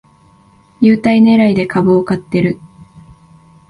[0.79, 2.59] 優待ねらいで株を買ってる